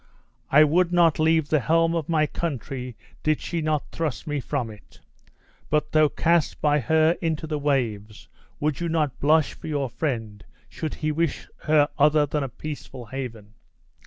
[0.49, 4.71] I would not leave the helm of my country did she not thrust me from
[4.71, 4.99] it;
[5.69, 8.27] but though cast by her into the waves,
[8.59, 13.05] would you not blush for your friend should he wish her other than a peaceful
[13.05, 13.53] haven?"